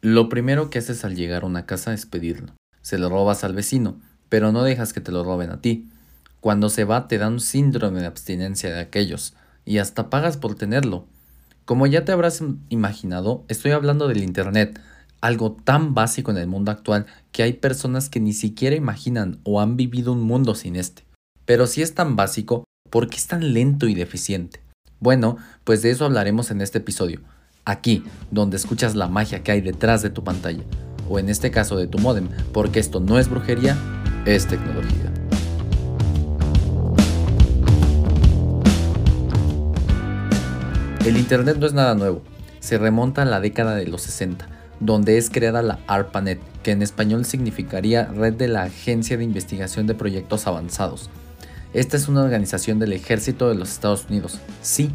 [0.00, 2.54] Lo primero que haces al llegar a una casa es pedirlo.
[2.82, 5.88] Se lo robas al vecino, pero no dejas que te lo roben a ti.
[6.40, 9.34] Cuando se va te dan un síndrome de abstinencia de aquellos,
[9.64, 11.04] y hasta pagas por tenerlo.
[11.64, 14.80] Como ya te habrás imaginado, estoy hablando del Internet,
[15.20, 19.60] algo tan básico en el mundo actual que hay personas que ni siquiera imaginan o
[19.60, 21.02] han vivido un mundo sin este.
[21.44, 24.60] Pero si es tan básico, ¿por qué es tan lento y deficiente?
[25.00, 27.20] Bueno, pues de eso hablaremos en este episodio,
[27.68, 30.62] aquí, donde escuchas la magia que hay detrás de tu pantalla,
[31.08, 33.76] o en este caso de tu modem, porque esto no es brujería,
[34.24, 35.12] es tecnología.
[41.04, 42.22] El Internet no es nada nuevo,
[42.60, 44.48] se remonta a la década de los 60,
[44.80, 49.86] donde es creada la ARPANET, que en español significaría Red de la Agencia de Investigación
[49.86, 51.10] de Proyectos Avanzados.
[51.74, 54.38] Esta es una organización del ejército de los Estados Unidos.
[54.62, 54.90] Sí,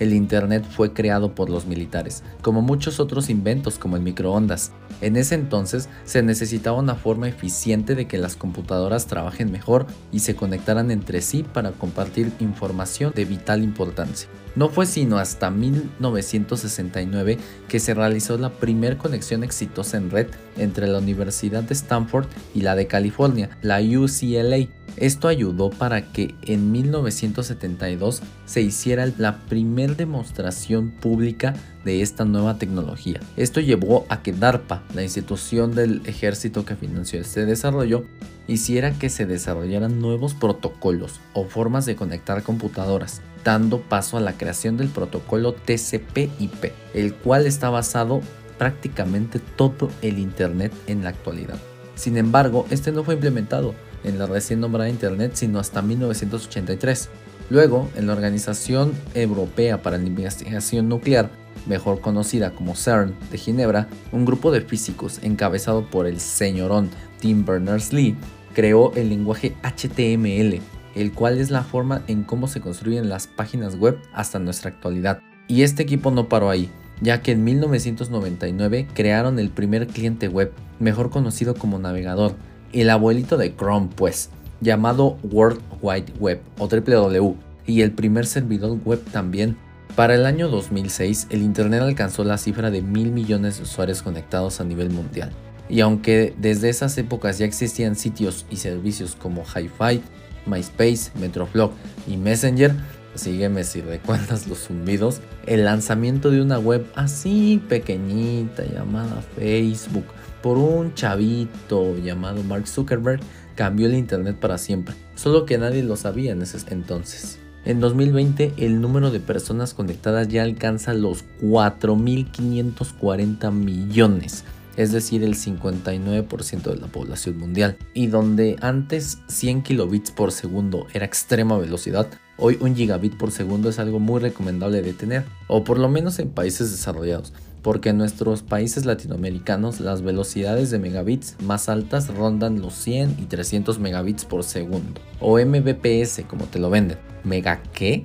[0.00, 4.72] el Internet fue creado por los militares, como muchos otros inventos como el microondas.
[5.00, 10.20] En ese entonces se necesitaba una forma eficiente de que las computadoras trabajen mejor y
[10.20, 14.28] se conectaran entre sí para compartir información de vital importancia.
[14.56, 20.86] No fue sino hasta 1969 que se realizó la primera conexión exitosa en red entre
[20.86, 24.68] la Universidad de Stanford y la de California, la UCLA.
[24.96, 31.52] Esto ayudó para que en 1972 se hiciera la primera demostración pública
[31.84, 33.20] de esta nueva tecnología.
[33.36, 38.04] Esto llevó a que DARPA, la institución del ejército que financió este desarrollo,
[38.46, 44.36] hiciera que se desarrollaran nuevos protocolos o formas de conectar computadoras, dando paso a la
[44.38, 48.20] creación del protocolo TCP/IP, el cual está basado
[48.58, 51.58] prácticamente todo el Internet en la actualidad.
[51.94, 57.08] Sin embargo, este no fue implementado en la recién nombrada Internet sino hasta 1983.
[57.48, 61.30] Luego, en la Organización Europea para la Investigación Nuclear,
[61.66, 66.90] mejor conocida como CERN de Ginebra, un grupo de físicos encabezado por el señorón
[67.20, 68.16] Tim Berners-Lee
[68.56, 70.60] creó el lenguaje HTML,
[70.94, 75.20] el cual es la forma en cómo se construyen las páginas web hasta nuestra actualidad.
[75.46, 76.70] Y este equipo no paró ahí,
[77.02, 82.34] ya que en 1999 crearon el primer cliente web, mejor conocido como navegador,
[82.72, 84.30] el abuelito de Chrome pues,
[84.60, 87.34] llamado World Wide Web o WW,
[87.66, 89.58] y el primer servidor web también.
[89.96, 94.60] Para el año 2006, el Internet alcanzó la cifra de mil millones de usuarios conectados
[94.60, 95.30] a nivel mundial.
[95.70, 100.02] Y aunque desde esas épocas ya existían sitios y servicios como HiFi,
[100.44, 101.72] MySpace, Metroflog
[102.06, 102.74] y Messenger,
[103.14, 110.04] sígueme si recuerdas los zumbidos, el lanzamiento de una web así pequeñita llamada Facebook
[110.42, 113.20] por un chavito llamado Mark Zuckerberg
[113.54, 117.38] cambió el Internet para siempre, solo que nadie lo sabía en ese entonces.
[117.66, 124.44] En 2020 el número de personas conectadas ya alcanza los 4.540 millones
[124.76, 127.76] es decir, el 59% de la población mundial.
[127.94, 132.06] Y donde antes 100 kilobits por segundo era extrema velocidad,
[132.36, 136.18] hoy un gigabit por segundo es algo muy recomendable de tener, o por lo menos
[136.18, 137.32] en países desarrollados,
[137.66, 143.24] porque en nuestros países latinoamericanos las velocidades de megabits más altas rondan los 100 y
[143.24, 146.96] 300 megabits por segundo, o mbps como te lo venden.
[147.24, 148.04] ¿Mega qué?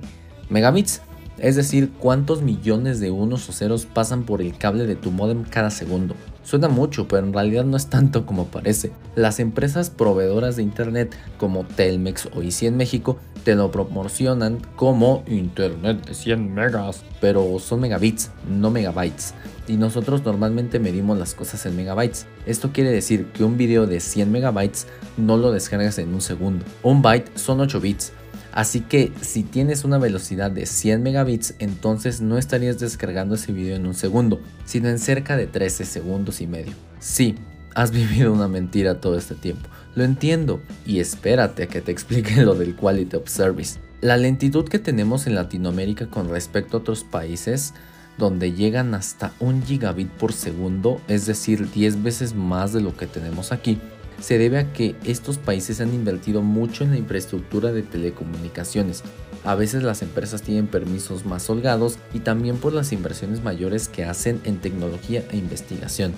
[0.50, 1.02] Megabits
[1.38, 5.44] es decir, cuántos millones de unos o ceros pasan por el cable de tu modem
[5.44, 6.16] cada segundo.
[6.44, 8.92] Suena mucho, pero en realidad no es tanto como parece.
[9.14, 15.22] Las empresas proveedoras de internet como Telmex o Easy en México te lo proporcionan como
[15.26, 19.34] internet de 100 megas, pero son megabits, no megabytes.
[19.68, 22.26] Y nosotros normalmente medimos las cosas en megabytes.
[22.46, 24.86] Esto quiere decir que un video de 100 megabytes
[25.16, 26.64] no lo descargas en un segundo.
[26.82, 28.12] Un byte son 8 bits
[28.52, 33.76] Así que si tienes una velocidad de 100 megabits, entonces no estarías descargando ese video
[33.76, 36.74] en un segundo, sino en cerca de 13 segundos y medio.
[37.00, 37.36] Sí,
[37.74, 39.68] has vivido una mentira todo este tiempo.
[39.94, 43.78] Lo entiendo y espérate a que te explique lo del Quality of Service.
[44.00, 47.72] La lentitud que tenemos en Latinoamérica con respecto a otros países
[48.18, 53.06] donde llegan hasta un gigabit por segundo, es decir, 10 veces más de lo que
[53.06, 53.78] tenemos aquí,
[54.22, 59.02] se debe a que estos países han invertido mucho en la infraestructura de telecomunicaciones.
[59.44, 64.04] A veces las empresas tienen permisos más holgados y también por las inversiones mayores que
[64.04, 66.12] hacen en tecnología e investigación.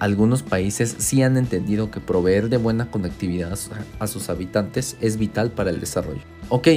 [0.00, 3.56] Algunos países sí han entendido que proveer de buena conectividad
[4.00, 6.22] a sus habitantes es vital para el desarrollo.
[6.48, 6.68] Ok,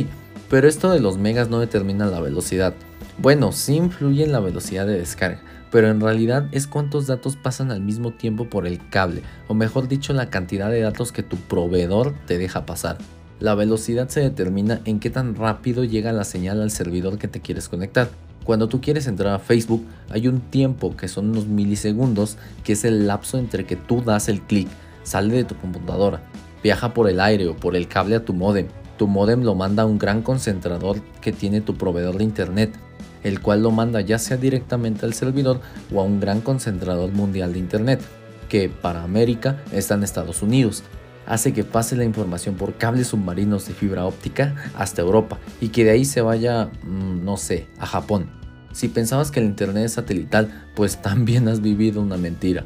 [0.50, 2.76] pero esto de los megas no determina la velocidad.
[3.18, 5.42] Bueno, sí influye en la velocidad de descarga,
[5.74, 9.88] pero en realidad es cuántos datos pasan al mismo tiempo por el cable, o mejor
[9.88, 13.00] dicho la cantidad de datos que tu proveedor te deja pasar.
[13.40, 17.42] La velocidad se determina en qué tan rápido llega la señal al servidor que te
[17.42, 18.12] quieres conectar.
[18.44, 22.86] Cuando tú quieres entrar a Facebook, hay un tiempo que son unos milisegundos, que es
[22.86, 24.68] el lapso entre que tú das el clic,
[25.02, 26.22] sale de tu computadora,
[26.62, 28.68] viaja por el aire o por el cable a tu modem.
[29.00, 32.78] Tu modem lo manda a un gran concentrador que tiene tu proveedor de internet,
[33.24, 35.62] el cual lo manda ya sea directamente al servidor
[35.94, 38.02] o a un gran concentrador mundial de internet,
[38.50, 40.84] que para América está en Estados Unidos
[41.26, 45.84] hace que pase la información por cables submarinos de fibra óptica hasta Europa y que
[45.84, 48.30] de ahí se vaya, mm, no sé, a Japón.
[48.72, 52.66] Si pensabas que el Internet es satelital, pues también has vivido una mentira.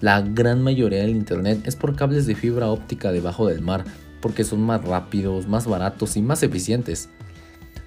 [0.00, 3.84] La gran mayoría del Internet es por cables de fibra óptica debajo del mar,
[4.20, 7.10] porque son más rápidos, más baratos y más eficientes.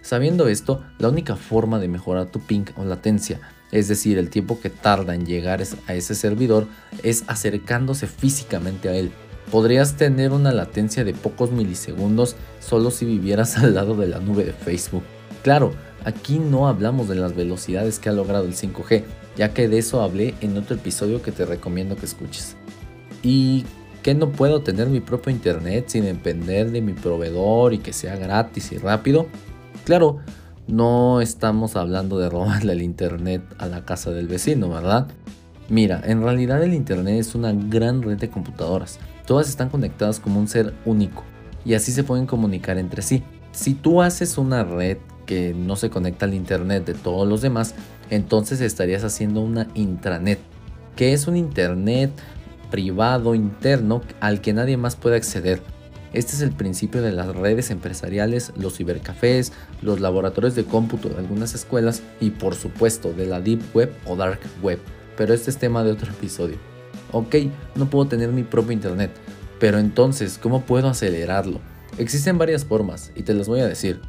[0.01, 3.39] Sabiendo esto, la única forma de mejorar tu ping o latencia,
[3.71, 6.67] es decir, el tiempo que tarda en llegar a ese servidor,
[7.03, 9.11] es acercándose físicamente a él,
[9.51, 14.45] podrías tener una latencia de pocos milisegundos solo si vivieras al lado de la nube
[14.45, 15.03] de Facebook.
[15.43, 15.73] Claro,
[16.05, 19.03] aquí no hablamos de las velocidades que ha logrado el 5G,
[19.35, 22.55] ya que de eso hablé en otro episodio que te recomiendo que escuches.
[23.23, 23.65] ¿Y
[24.01, 28.15] que no puedo tener mi propio internet sin depender de mi proveedor y que sea
[28.15, 29.27] gratis y rápido?
[29.83, 30.19] Claro,
[30.67, 35.07] no estamos hablando de robarle el internet a la casa del vecino, ¿verdad?
[35.69, 40.39] Mira, en realidad el internet es una gran red de computadoras Todas están conectadas como
[40.39, 41.23] un ser único
[41.63, 43.23] y así se pueden comunicar entre sí.
[43.53, 47.75] Si tú haces una red que no se conecta al internet de todos los demás,
[48.09, 50.39] entonces estarías haciendo una intranet,
[50.95, 52.11] que es un internet
[52.69, 55.61] privado interno al que nadie más puede acceder.
[56.13, 61.17] Este es el principio de las redes empresariales, los cibercafés, los laboratorios de cómputo de
[61.17, 64.79] algunas escuelas y por supuesto de la Deep Web o Dark Web,
[65.15, 66.57] pero este es tema de otro episodio.
[67.13, 67.35] Ok,
[67.75, 69.11] no puedo tener mi propio internet,
[69.59, 71.59] pero entonces, ¿cómo puedo acelerarlo?
[71.97, 74.01] Existen varias formas y te las voy a decir.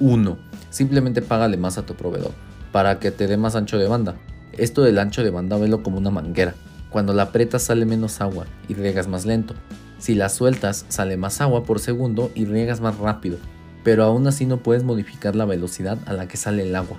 [0.00, 0.38] 1.
[0.70, 2.32] Simplemente págale más a tu proveedor
[2.72, 4.16] para que te dé más ancho de banda.
[4.52, 6.54] Esto del ancho de banda velo como una manguera.
[6.90, 9.54] Cuando la aprietas sale menos agua y riegas más lento.
[9.98, 13.38] Si la sueltas sale más agua por segundo y riegas más rápido,
[13.84, 16.98] pero aún así no puedes modificar la velocidad a la que sale el agua.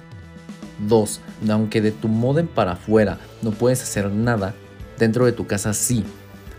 [0.87, 1.21] 2.
[1.49, 4.53] Aunque de tu modem para afuera no puedes hacer nada,
[4.99, 6.03] Dentro de tu casa sí.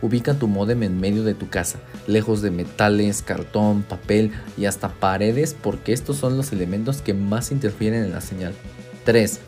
[0.00, 4.88] Ubica tu modem en medio de tu casa, lejos de metales, cartón, papel y hasta
[4.88, 8.54] paredes porque estos son los elementos que más interfieren en la señal.
[9.04, 9.40] 3.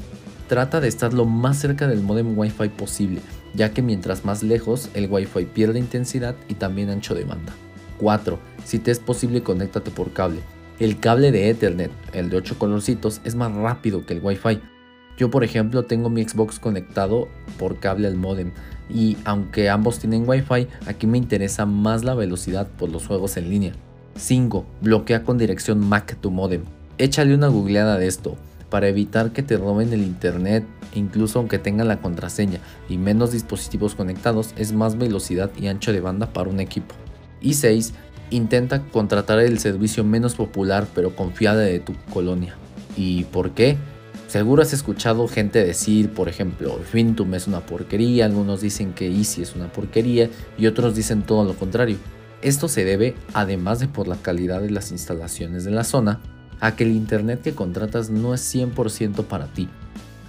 [0.48, 3.22] Trata de estar lo más cerca del modem Wi-Fi posible,
[3.54, 7.52] ya que mientras más lejos el Wi-Fi pierde intensidad y también ancho de banda.
[7.98, 8.38] 4.
[8.64, 10.40] Si te es posible, conéctate por cable.
[10.78, 14.60] El cable de Ethernet, el de 8 colorcitos, es más rápido que el Wi-Fi.
[15.16, 17.28] Yo por ejemplo tengo mi Xbox conectado
[17.58, 18.52] por cable al modem
[18.88, 23.50] y aunque ambos tienen Wi-Fi, aquí me interesa más la velocidad por los juegos en
[23.50, 23.72] línea.
[24.16, 24.64] 5.
[24.80, 26.62] Bloquea con dirección MAC tu modem.
[26.98, 28.36] Échale una googleada de esto
[28.72, 30.64] para evitar que te roben el internet,
[30.94, 32.58] incluso aunque tengan la contraseña
[32.88, 36.94] y menos dispositivos conectados, es más velocidad y ancho de banda para un equipo.
[37.42, 37.92] Y 6.
[38.30, 42.54] Intenta contratar el servicio menos popular pero confiable de tu colonia.
[42.96, 43.76] ¿Y por qué?
[44.26, 49.42] Seguro has escuchado gente decir, por ejemplo, Fintum es una porquería, algunos dicen que Easy
[49.42, 51.98] es una porquería y otros dicen todo lo contrario.
[52.40, 56.22] Esto se debe, además de por la calidad de las instalaciones de la zona,
[56.62, 59.68] a que el internet que contratas no es 100% para ti.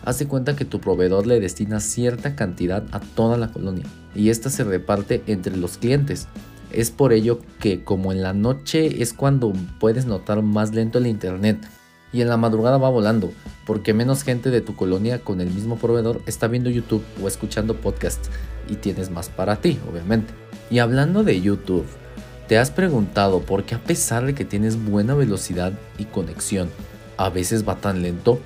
[0.04, 3.86] Haz cuenta que tu proveedor le destina cierta cantidad a toda la colonia
[4.16, 6.28] y esta se reparte entre los clientes.
[6.72, 11.06] Es por ello que como en la noche es cuando puedes notar más lento el
[11.06, 11.66] internet
[12.12, 13.32] y en la madrugada va volando,
[13.66, 17.76] porque menos gente de tu colonia con el mismo proveedor está viendo YouTube o escuchando
[17.76, 18.32] podcasts
[18.68, 20.34] y tienes más para ti, obviamente.
[20.72, 21.86] Y hablando de YouTube,
[22.48, 26.70] ¿te has preguntado por qué a pesar de que tienes buena velocidad y conexión,
[27.18, 28.40] a veces va tan lento?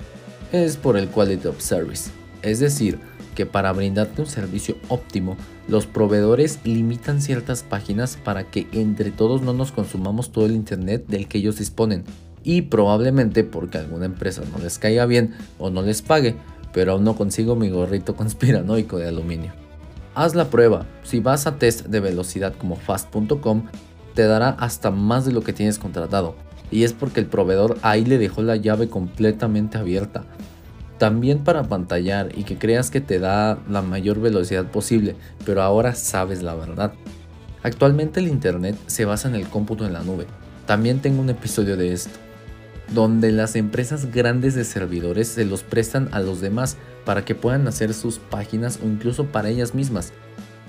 [0.51, 2.09] Es por el Quality of Service,
[2.41, 2.99] es decir,
[3.35, 5.37] que para brindarte un servicio óptimo,
[5.67, 11.05] los proveedores limitan ciertas páginas para que entre todos no nos consumamos todo el internet
[11.07, 12.03] del que ellos disponen
[12.43, 16.35] y probablemente porque alguna empresa no les caiga bien o no les pague,
[16.73, 19.66] pero aún no consigo mi gorrito conspiranoico de aluminio.
[20.17, 23.67] Haz la prueba, si vas a test de velocidad como fast.com,
[24.15, 26.35] te dará hasta más de lo que tienes contratado,
[26.71, 30.23] y es porque el proveedor ahí le dejó la llave completamente abierta.
[30.97, 35.93] También para pantallar y que creas que te da la mayor velocidad posible, pero ahora
[35.93, 36.93] sabes la verdad.
[37.61, 40.25] Actualmente el Internet se basa en el cómputo en la nube.
[40.65, 42.17] También tengo un episodio de esto
[42.93, 47.67] donde las empresas grandes de servidores se los prestan a los demás para que puedan
[47.67, 50.13] hacer sus páginas o incluso para ellas mismas.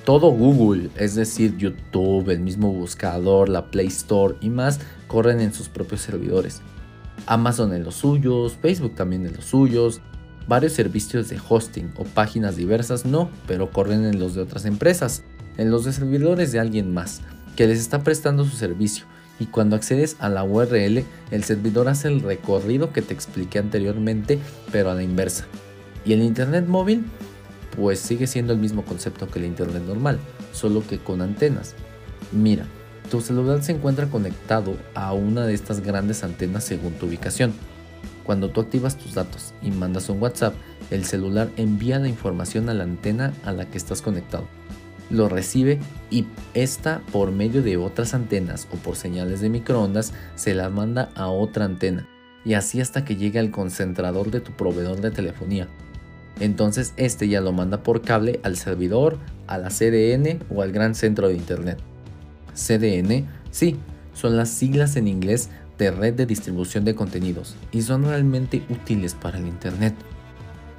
[0.04, 5.52] Todo Google, es decir, YouTube, el mismo buscador, la Play Store y más, corren en
[5.52, 6.62] sus propios servidores.
[7.26, 10.00] Amazon en los suyos, Facebook también en los suyos,
[10.48, 15.22] Varios servicios de hosting o páginas diversas no, pero corren en los de otras empresas,
[15.58, 17.20] en los de servidores de alguien más,
[17.54, 19.04] que les está prestando su servicio.
[19.40, 24.38] Y cuando accedes a la URL, el servidor hace el recorrido que te expliqué anteriormente,
[24.72, 25.46] pero a la inversa.
[26.04, 27.04] ¿Y el Internet móvil?
[27.76, 30.18] Pues sigue siendo el mismo concepto que el Internet normal,
[30.52, 31.74] solo que con antenas.
[32.32, 32.66] Mira,
[33.10, 37.52] tu celular se encuentra conectado a una de estas grandes antenas según tu ubicación.
[38.24, 40.54] Cuando tú activas tus datos y mandas un WhatsApp,
[40.90, 44.46] el celular envía la información a la antena a la que estás conectado.
[45.10, 45.78] Lo recibe
[46.10, 51.10] y esta por medio de otras antenas o por señales de microondas se la manda
[51.14, 52.06] a otra antena
[52.44, 55.68] y así hasta que llegue al concentrador de tu proveedor de telefonía.
[56.40, 60.94] Entonces este ya lo manda por cable al servidor, a la CDN o al gran
[60.94, 61.78] centro de internet.
[62.54, 63.76] CDN, sí,
[64.14, 65.48] son las siglas en inglés
[65.78, 69.94] de red de distribución de contenidos y son realmente útiles para el Internet.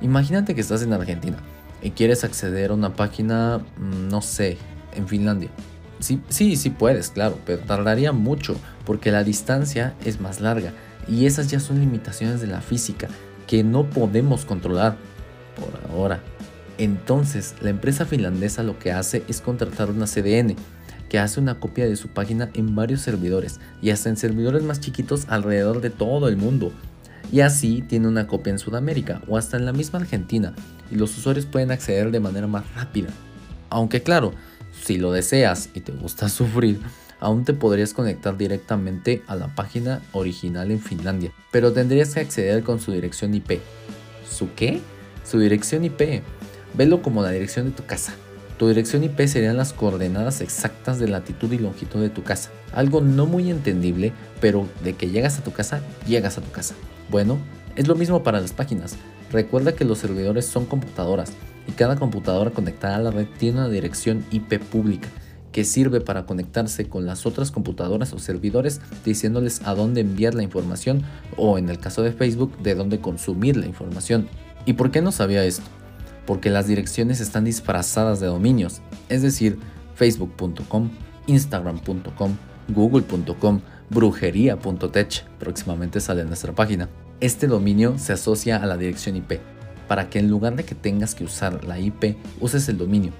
[0.01, 1.38] Imagínate que estás en Argentina
[1.81, 4.57] y quieres acceder a una página, mm, no sé,
[4.95, 5.50] en Finlandia.
[6.00, 8.55] Sí, sí, sí puedes, claro, pero tardaría mucho
[8.86, 10.74] porque la distancia es más larga
[11.07, 13.07] y esas ya son limitaciones de la física
[13.48, 14.95] que no podemos controlar
[15.55, 16.21] por ahora.
[16.77, 20.55] Entonces, la empresa finlandesa lo que hace es contratar una CDN
[21.09, 24.79] que hace una copia de su página en varios servidores y hasta en servidores más
[24.79, 26.71] chiquitos alrededor de todo el mundo.
[27.31, 30.53] Y así tiene una copia en Sudamérica o hasta en la misma Argentina
[30.91, 33.10] y los usuarios pueden acceder de manera más rápida.
[33.69, 34.34] Aunque claro,
[34.84, 36.79] si lo deseas y te gusta sufrir,
[37.19, 42.63] aún te podrías conectar directamente a la página original en Finlandia, pero tendrías que acceder
[42.63, 43.60] con su dirección IP.
[44.29, 44.79] ¿Su qué?
[45.29, 46.24] Su dirección IP.
[46.74, 48.13] Velo como la dirección de tu casa.
[48.58, 52.51] Tu dirección IP serían las coordenadas exactas de latitud y longitud de tu casa.
[52.74, 56.75] Algo no muy entendible, pero de que llegas a tu casa, llegas a tu casa.
[57.10, 57.38] Bueno,
[57.75, 58.98] es lo mismo para las páginas.
[59.31, 61.31] Recuerda que los servidores son computadoras
[61.67, 65.07] y cada computadora conectada a la red tiene una dirección IP pública
[65.51, 70.43] que sirve para conectarse con las otras computadoras o servidores diciéndoles a dónde enviar la
[70.43, 71.03] información
[71.38, 74.27] o en el caso de Facebook de dónde consumir la información.
[74.65, 75.65] ¿Y por qué no sabía esto?
[76.29, 79.57] porque las direcciones están disfrazadas de dominios, es decir,
[79.95, 80.91] facebook.com,
[81.25, 82.36] instagram.com,
[82.67, 86.88] google.com, brujería.tech, próximamente sale en nuestra página.
[87.21, 89.39] Este dominio se asocia a la dirección IP,
[89.88, 93.11] para que en lugar de que tengas que usar la IP, uses el dominio.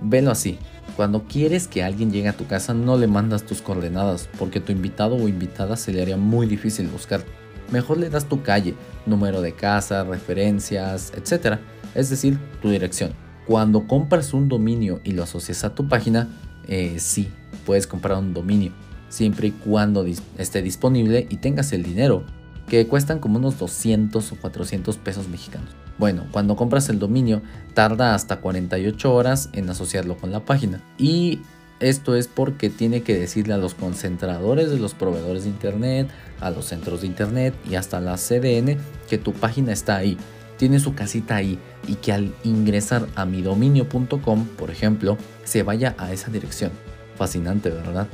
[0.00, 0.58] Velo así,
[0.96, 4.72] cuando quieres que alguien llegue a tu casa no le mandas tus coordenadas, porque tu
[4.72, 7.22] invitado o invitada se le haría muy difícil buscar.
[7.70, 8.74] Mejor le das tu calle,
[9.06, 11.58] número de casa, referencias, etc
[11.96, 13.12] es decir, tu dirección.
[13.46, 16.28] Cuando compras un dominio y lo asocias a tu página,
[16.68, 17.28] eh, sí,
[17.64, 18.72] puedes comprar un dominio,
[19.08, 20.04] siempre y cuando
[20.36, 22.24] esté disponible y tengas el dinero,
[22.68, 25.70] que cuestan como unos 200 o 400 pesos mexicanos.
[25.98, 27.42] Bueno, cuando compras el dominio,
[27.74, 30.82] tarda hasta 48 horas en asociarlo con la página.
[30.98, 31.40] Y
[31.80, 36.08] esto es porque tiene que decirle a los concentradores de los proveedores de Internet,
[36.40, 40.18] a los centros de Internet y hasta la CDN que tu página está ahí
[40.56, 46.12] tiene su casita ahí y que al ingresar a midominio.com, por ejemplo, se vaya a
[46.12, 46.72] esa dirección.
[47.16, 48.08] Fascinante, ¿verdad?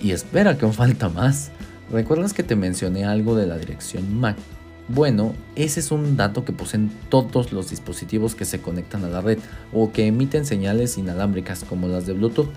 [0.00, 1.50] Y espera que aún falta más.
[1.90, 4.36] ¿Recuerdas que te mencioné algo de la dirección MAC?
[4.88, 9.22] Bueno, ese es un dato que poseen todos los dispositivos que se conectan a la
[9.22, 9.38] red
[9.72, 12.50] o que emiten señales inalámbricas como las de Bluetooth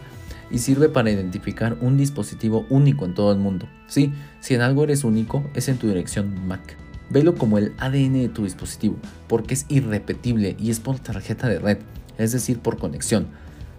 [0.49, 3.67] y sirve para identificar un dispositivo único en todo el mundo.
[3.87, 4.11] Sí,
[4.41, 6.75] si en algo eres único, es en tu dirección MAC.
[7.09, 8.97] Velo como el ADN de tu dispositivo,
[9.29, 11.77] porque es irrepetible y es por tarjeta de red,
[12.17, 13.27] es decir, por conexión.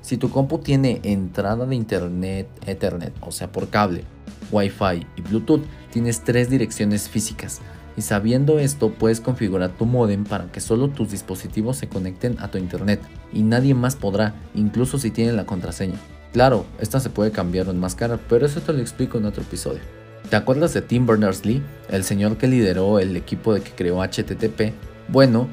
[0.00, 4.04] Si tu compu tiene entrada de internet, Ethernet, o sea, por cable,
[4.52, 7.60] Wi-Fi y Bluetooth, tienes tres direcciones físicas.
[7.96, 12.50] Y sabiendo esto, puedes configurar tu modem para que solo tus dispositivos se conecten a
[12.50, 13.00] tu internet
[13.32, 15.96] y nadie más podrá, incluso si tiene la contraseña.
[16.32, 19.80] Claro, esta se puede cambiar o enmascarar, pero eso te lo explico en otro episodio.
[20.30, 24.72] ¿Te acuerdas de Tim Berners-Lee, el señor que lideró el equipo de que creó HTTP?
[25.08, 25.48] Bueno,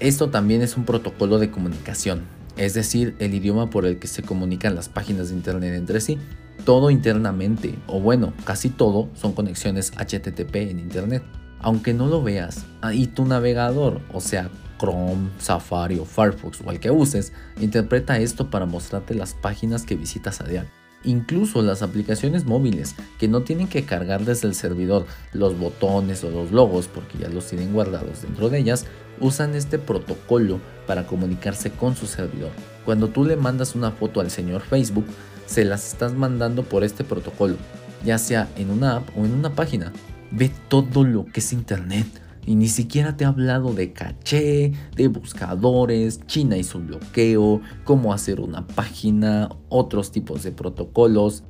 [0.00, 2.22] esto también es un protocolo de comunicación,
[2.56, 6.18] es decir, el idioma por el que se comunican las páginas de Internet entre sí.
[6.64, 11.22] Todo internamente, o bueno, casi todo, son conexiones HTTP en Internet.
[11.58, 16.80] Aunque no lo veas, ahí tu navegador, o sea, Chrome, Safari o Firefox o el
[16.80, 20.70] que uses, interpreta esto para mostrarte las páginas que visitas a diario.
[21.04, 26.30] Incluso las aplicaciones móviles que no tienen que cargar desde el servidor los botones o
[26.30, 28.86] los logos porque ya los tienen guardados dentro de ellas,
[29.20, 32.50] usan este protocolo para comunicarse con su servidor.
[32.84, 35.06] Cuando tú le mandas una foto al señor Facebook,
[35.46, 37.56] se las estás mandando por este protocolo,
[38.04, 39.92] ya sea en una app o en una página.
[40.30, 42.06] Ve todo lo que es Internet.
[42.44, 48.12] Y ni siquiera te he hablado de caché, de buscadores, China y su bloqueo, cómo
[48.12, 51.44] hacer una página, otros tipos de protocolos.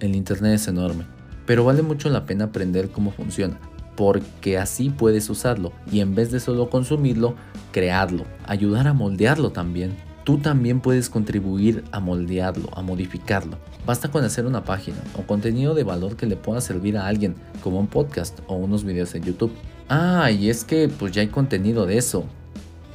[0.00, 1.06] el Internet es enorme,
[1.46, 3.60] pero vale mucho la pena aprender cómo funciona,
[3.96, 7.36] porque así puedes usarlo y en vez de solo consumirlo,
[7.70, 9.92] crearlo, ayudar a moldearlo también.
[10.24, 13.58] Tú también puedes contribuir a moldearlo, a modificarlo.
[13.84, 17.34] Basta con hacer una página o contenido de valor que le pueda servir a alguien,
[17.62, 19.52] como un podcast o unos videos en YouTube.
[19.88, 22.24] Ah, y es que pues ya hay contenido de eso.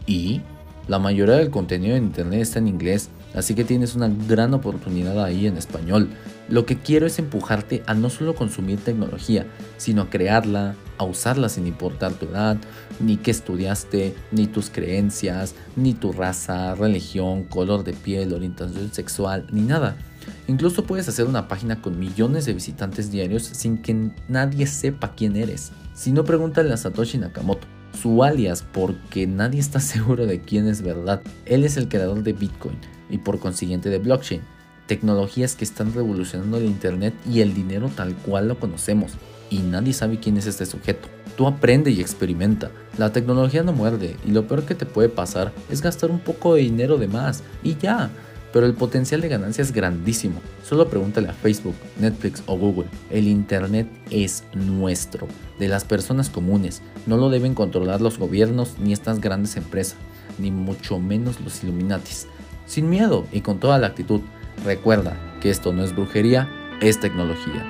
[0.05, 0.41] ¿Y?
[0.87, 5.21] La mayoría del contenido en internet está en inglés, así que tienes una gran oportunidad
[5.21, 6.09] ahí en español.
[6.49, 11.49] Lo que quiero es empujarte a no solo consumir tecnología, sino a crearla, a usarla
[11.49, 12.57] sin importar tu edad,
[13.01, 19.45] ni qué estudiaste, ni tus creencias, ni tu raza, religión, color de piel, orientación sexual,
[19.51, 19.97] ni nada.
[20.47, 25.35] Incluso puedes hacer una página con millones de visitantes diarios sin que nadie sepa quién
[25.35, 25.73] eres.
[25.93, 27.67] Si no, pregúntale a Satoshi Nakamoto,
[28.01, 31.21] su alias, porque nadie está seguro de quién es verdad.
[31.45, 32.77] Él es el creador de Bitcoin
[33.09, 34.41] y por consiguiente de blockchain
[34.87, 39.13] tecnologías que están revolucionando el Internet y el dinero tal cual lo conocemos,
[39.49, 41.07] y nadie sabe quién es este sujeto.
[41.35, 42.71] Tú aprende y experimenta.
[42.97, 46.55] La tecnología no muerde y lo peor que te puede pasar es gastar un poco
[46.55, 48.09] de dinero de más y ya.
[48.51, 50.41] Pero el potencial de ganancia es grandísimo.
[50.63, 52.87] Solo pregúntale a Facebook, Netflix o Google.
[53.11, 55.27] El Internet es nuestro,
[55.59, 56.81] de las personas comunes.
[57.05, 59.97] No lo deben controlar los gobiernos ni estas grandes empresas,
[60.39, 62.27] ni mucho menos los Illuminatis.
[62.65, 64.21] Sin miedo y con toda la actitud,
[64.63, 66.49] Recuerda que esto no es brujería,
[66.81, 67.65] es tecnología.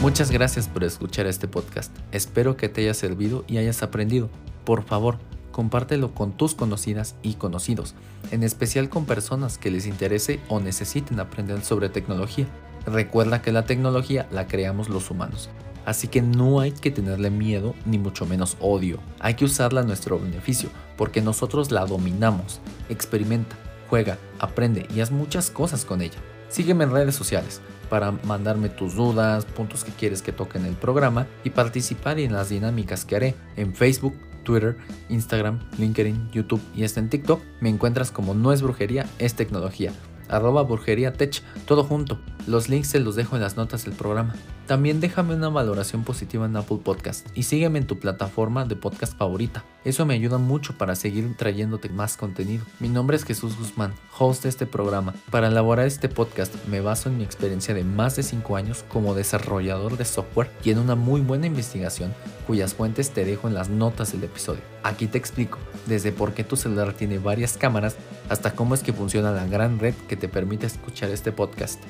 [0.00, 1.96] Muchas gracias por escuchar este podcast.
[2.12, 4.28] Espero que te haya servido y hayas aprendido.
[4.64, 5.18] Por favor,
[5.50, 7.94] compártelo con tus conocidas y conocidos,
[8.30, 12.46] en especial con personas que les interese o necesiten aprender sobre tecnología.
[12.84, 15.48] Recuerda que la tecnología la creamos los humanos
[15.84, 18.98] Así que no hay que tenerle miedo ni mucho menos odio.
[19.20, 22.60] Hay que usarla a nuestro beneficio porque nosotros la dominamos.
[22.88, 23.56] Experimenta,
[23.88, 26.18] juega, aprende y haz muchas cosas con ella.
[26.48, 30.74] Sígueme en redes sociales para mandarme tus dudas, puntos que quieres que toque en el
[30.74, 34.76] programa y participar en las dinámicas que haré en Facebook, Twitter,
[35.08, 37.40] Instagram, LinkedIn, YouTube y hasta en TikTok.
[37.60, 39.92] Me encuentras como No es brujería, es tecnología
[40.28, 42.18] arroba burgería tech, todo junto.
[42.46, 44.34] Los links se los dejo en las notas del programa.
[44.66, 49.16] También déjame una valoración positiva en Apple Podcast y sígueme en tu plataforma de podcast
[49.16, 49.64] favorita.
[49.84, 52.64] Eso me ayuda mucho para seguir trayéndote más contenido.
[52.80, 55.14] Mi nombre es Jesús Guzmán, host de este programa.
[55.30, 59.14] Para elaborar este podcast me baso en mi experiencia de más de 5 años como
[59.14, 62.14] desarrollador de software y en una muy buena investigación
[62.46, 64.62] cuyas fuentes te dejo en las notas del episodio.
[64.82, 67.96] Aquí te explico desde por qué tu celular tiene varias cámaras
[68.28, 71.82] hasta cómo es que funciona la gran red que te permite escuchar este podcast,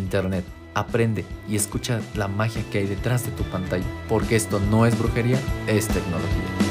[0.00, 0.44] Internet.
[0.74, 4.98] Aprende y escucha la magia que hay detrás de tu pantalla, porque esto no es
[4.98, 6.69] brujería, es tecnología.